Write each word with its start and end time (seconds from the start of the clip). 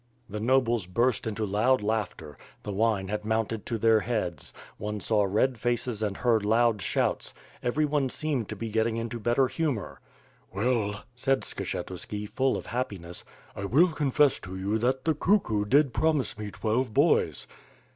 The 0.27 0.39
nobles 0.39 0.87
burst 0.87 1.27
into 1.27 1.45
loud 1.45 1.83
laughter; 1.83 2.35
the 2.63 2.71
wine 2.71 3.09
had 3.09 3.23
mounted 3.23 3.67
to 3.67 3.77
their 3.77 3.99
heads; 3.99 4.51
one 4.79 4.99
saw 4.99 5.25
red 5.25 5.59
faces 5.59 6.01
and 6.01 6.17
heard 6.17 6.43
loud 6.43 6.81
shouts. 6.81 7.35
Everyone 7.61 8.09
seemed 8.09 8.49
to 8.49 8.55
be 8.55 8.71
getting 8.71 8.97
into 8.97 9.19
better 9.19 9.47
humor. 9.47 9.99
"Well/' 10.55 11.03
said 11.15 11.41
Skshetuski 11.41 12.27
full 12.31 12.57
of 12.57 12.65
happiness, 12.65 13.23
"I 13.55 13.65
will 13.65 13.89
confess 13.91 14.39
to 14.39 14.57
you 14.57 14.79
that 14.79 15.05
the 15.05 15.13
cuckoo 15.13 15.65
did 15.65 15.93
promise 15.93 16.35
me 16.35 16.49
twelve 16.49 16.95
boys." 16.95 17.45